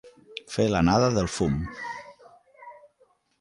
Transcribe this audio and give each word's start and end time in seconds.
Fer 0.53 0.63
l'anada 0.71 1.09
del 1.17 1.29
fum. 1.33 1.59